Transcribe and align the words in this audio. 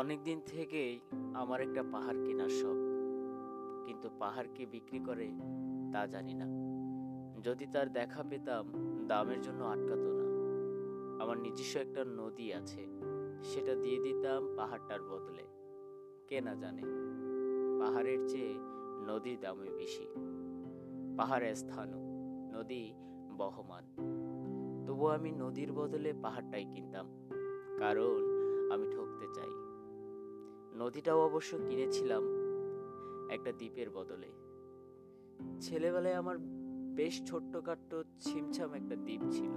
অনেক 0.00 0.22
দিন 0.22 0.40
থেকেই 0.46 1.00
আমার 1.34 1.60
একটা 1.60 1.82
পাহাড় 1.92 2.24
কেনার 2.24 2.48
শখ। 2.48 2.78
কিন্তু 3.86 4.10
পাহাড় 4.18 4.46
কে 4.54 4.66
বিক্রি 4.66 4.98
করে 4.98 5.30
তা 5.92 6.06
জানি 6.06 6.34
না। 6.34 6.44
যদি 7.42 7.66
তার 7.72 7.92
দেখা 7.92 8.24
পেতাম, 8.30 8.72
দামের 9.06 9.40
জন্য 9.40 9.64
আটকাতো 9.64 10.12
না। 10.12 10.24
আমার 11.22 11.38
নিজস্ব 11.38 11.80
একটা 11.80 12.04
নদী 12.04 12.52
আছে, 12.52 12.86
সেটা 13.42 13.74
দিয়ে 13.74 14.02
দিতাম 14.02 14.56
পাহাড়টার 14.56 15.02
বদলে। 15.02 15.42
কে 16.28 16.40
না 16.40 16.54
জানে? 16.54 16.82
পাহাড়ের 17.80 18.28
চেয়ে 18.28 18.54
নদীর 19.06 19.40
দামে 19.40 19.70
বেশি। 19.70 20.06
পাহাড়ের 21.16 21.54
স্থানও, 21.54 21.98
নদী 22.58 22.92
বহমান। 23.36 23.84
তবু 24.86 25.06
আমি 25.06 25.32
নদীর 25.32 25.72
বদলে 25.72 26.12
পাহাড়টাই 26.22 26.64
কিনতাম। 26.64 27.06
কারণ 27.78 28.29
নদীটাও 30.80 31.20
অবশ্য 31.20 31.58
কিনেছিলাম 31.58 32.22
একটা 33.30 33.52
দ্বীপের 33.52 33.90
বদলে। 33.90 34.32
ছেলেবেলায় 35.60 36.14
আমার 36.14 36.36
বেশ 36.94 37.24
ছোট্টখাট্ট 37.26 37.94
ছিমছাম 38.20 38.74
একটা 38.74 38.96
দ্বীপ 38.96 39.20
ছিল। 39.30 39.50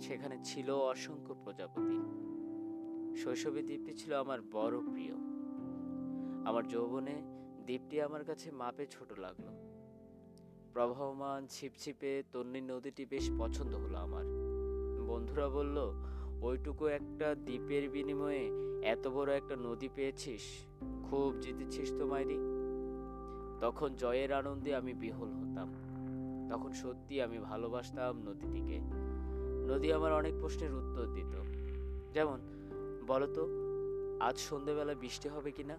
সেখানে 0.00 0.38
ছিল 0.44 0.70
অসংখ্য 0.70 1.34
প্রজাপতি। 1.44 1.98
শৈশবে 3.16 3.62
দ্বীপটি 3.62 3.94
ছিল 3.94 4.14
আমার 4.14 4.42
বড় 4.42 4.80
প্রিয়। 4.80 5.14
আমার 6.46 6.68
যৌবনে 6.68 7.22
দ্বীপটি 7.66 8.00
আমার 8.00 8.24
কাছে 8.24 8.50
মাপে 8.50 8.86
ছোট 8.86 9.18
লাগল। 9.18 9.48
প্রবাহমান 10.72 11.46
ছিপছিপে 11.46 12.22
তন্নি 12.32 12.60
নদীটি 12.60 13.06
বেশ 13.06 13.30
পছন্দ 13.38 13.74
হলো 13.74 13.98
আমার। 13.98 14.24
বন্ধুরা 15.06 15.48
বলল 15.48 15.92
ওইটুকু 16.44 16.86
একটা 16.86 17.34
দ্বীপের 17.34 17.90
বিনিময়ে 17.90 18.50
এত 18.82 19.08
বড় 19.08 19.36
একটা 19.36 19.56
নদী 19.56 19.88
পেয়েছিস। 19.94 20.40
খুব 21.10 21.38
জিতেছিস 21.40 21.92
তো 21.98 22.06
মাইরি। 22.06 22.36
তখন 23.60 23.94
জয়ের 23.94 24.32
আনন্দে 24.32 24.74
আমি 24.74 24.94
বিহল 24.94 25.28
হতাম। 25.28 25.72
তখন 26.50 26.72
সত্যি 26.72 27.22
আমি 27.22 27.38
ভালোবাসতাম 27.38 28.22
নদীটিকে। 28.22 28.80
নদী 29.74 29.92
আমার 29.92 30.12
অনেক 30.12 30.34
প্রশ্নের 30.40 30.74
উত্তর 30.74 31.06
দিত। 31.06 31.42
যেমন, 32.14 32.40
বলতো, 33.06 33.48
আজ 34.20 34.38
সন্ধেবেলা 34.38 34.94
বৃষ্টি 34.94 35.28
হবে 35.28 35.50
কিনা 35.50 35.78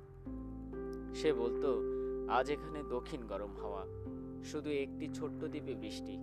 সে 1.16 1.33
বলতো, 1.33 1.81
আজ 2.29 2.52
এখানে 2.52 2.83
দক্ষিণ 2.89 3.22
গরম 3.27 3.50
হাওয়া। 3.61 3.85
শুধু 4.44 4.69
একটি 4.69 5.09
ছোট্ট 5.13 5.45
দ্বীপে 5.45 5.73
বৃষ্টি। 5.73 6.17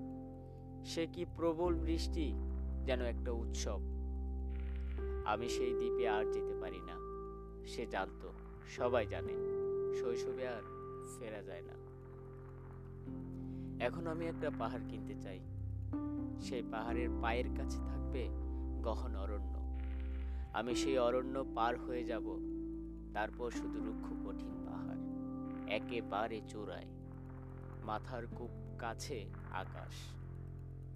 সে 0.85 1.07
কি 1.07 1.25
প্রবল 1.37 1.75
বৃষ্টি, 1.75 2.35
যেন 2.85 3.01
একটা 3.01 3.33
উৎসব। 3.33 4.02
আমি 5.25 5.49
সেই 5.49 5.75
দ্বীপে 5.75 6.09
আর 6.09 6.25
যেতে 6.25 6.55
পারি 6.61 6.81
না। 6.81 6.97
সে 7.67 7.87
জানতো, 7.87 8.33
সবাই 8.69 9.07
জানে, 9.07 9.33
শৈশবে 10.01 10.49
আর 10.49 10.63
ফেরা 11.19 11.43
যায় 11.43 11.63
না। 11.63 11.73
এখন 13.85 14.07
আমি 14.07 14.27
একটা 14.27 14.51
পাহাড় 14.59 14.83
কিনতে 14.89 15.15
চাই। 15.15 15.41
সেই 16.41 16.63
পাহাড়ের 16.71 17.09
পায়ের 17.23 17.45
কাছে 17.57 17.79
থাকবে 17.79 18.29
গহন 18.83 19.17
অরণ্য। 19.17 19.79
আমি 20.53 20.75
সেই 20.75 20.99
অরণ্য 20.99 21.45
পার 21.55 21.79
হয়ে 21.79 22.05
যাব। 22.05 22.39
তারপর 23.15 23.51
শুধু 23.51 23.85
রুক্ষ 23.85 24.29
কঠিন 24.29 24.67
পাহাড়, 24.67 24.99
একেবারে 25.73 26.41
চূড়ায়। 26.49 26.87
মাথার 27.85 28.27
খুব 28.27 28.51
কাছে 28.79 29.27
আকাশ, 29.53 29.95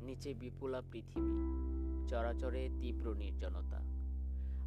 নিচে 0.03 0.35
বিপুলা 0.35 0.83
পৃথিবী, 0.93 2.09
চরাচরে 2.09 2.69
তীব্র 2.81 3.15
নির্জনতা। 3.15 3.96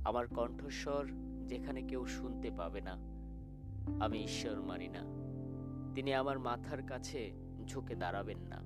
আমার 0.06 0.28
কণ্ঠস্বর 0.28 1.06
যেখানে 1.48 1.82
কেউ 1.82 2.06
শুনতে 2.06 2.52
পাবে 2.52 2.82
না। 2.82 2.98
আমি 4.06 4.24
ঈশ্বর 4.24 4.62
মানি 4.62 4.88
না। 4.88 5.00
তিনি 5.96 6.14
আমার 6.14 6.40
মাথার 6.40 6.84
কাছে 6.84 7.32
ঝুঁকে 7.66 7.96
দাঁড়াবেন 7.96 8.38
না। 8.38 8.64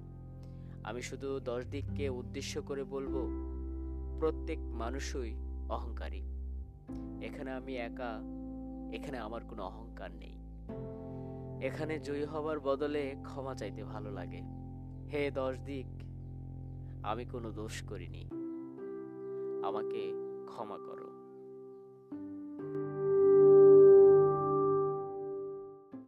আমি 0.83 1.01
শুধু 1.01 1.39
দশ 1.39 1.65
দিককে 1.65 2.09
উদ্দেশ্য 2.09 2.61
করে 2.61 2.83
বলব, 2.83 3.29
প্রত্যেক 4.19 4.59
মানুষই 4.59 5.35
অহংকারী। 5.69 6.21
এখানে 7.21 7.51
আমি 7.51 7.77
একা, 7.77 8.19
এখানে 8.93 9.17
আমার 9.17 9.45
কোনো 9.45 9.63
অহংকার 9.63 10.09
নেই। 10.11 10.37
এখানে 11.67 11.99
জয়ী 11.99 12.25
হবার 12.25 12.59
বদলে 12.59 13.15
ক্ষমা 13.23 13.55
চাইতে 13.55 13.83
ভালো 13.83 14.11
লাগে। 14.11 14.41
হে 15.13 15.31
দশ 15.31 15.59
দিক, 15.65 15.85
আমি 17.03 17.25
কোনো 17.25 17.51
দোষ 17.51 17.83
করিনি। 17.83 18.29
আমাকে 19.65 20.13
ক্ষমা 20.45 20.77
করো। 20.77 21.12